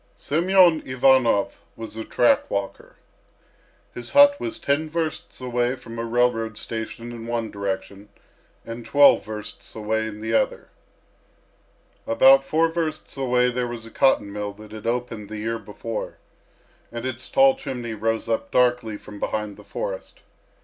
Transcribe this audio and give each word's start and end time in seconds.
Semyon 0.15 0.81
Ivanov 0.83 1.59
was 1.75 1.95
a 1.95 2.03
track 2.03 2.49
walker. 2.49 2.95
His 3.93 4.09
hut 4.13 4.35
was 4.39 4.57
ten 4.57 4.89
versts 4.89 5.39
away 5.39 5.75
from 5.75 5.99
a 5.99 6.03
railroad 6.03 6.57
station 6.57 7.11
in 7.11 7.27
one 7.27 7.51
direction 7.51 8.09
and 8.65 8.83
twelve 8.83 9.23
versts 9.23 9.75
away 9.75 10.07
in 10.07 10.19
the 10.21 10.33
other. 10.33 10.69
About 12.07 12.43
four 12.43 12.67
versts 12.69 13.15
away 13.15 13.51
there 13.51 13.67
was 13.67 13.85
a 13.85 13.91
cotton 13.91 14.33
mill 14.33 14.53
that 14.53 14.71
had 14.71 14.87
opened 14.87 15.29
the 15.29 15.37
year 15.37 15.59
before, 15.59 16.17
and 16.91 17.05
its 17.05 17.29
tall 17.29 17.55
chimney 17.55 17.93
rose 17.93 18.27
up 18.27 18.49
darkly 18.49 18.97
from 18.97 19.19
behind 19.19 19.55
the 19.55 19.63
forest. 19.63 20.23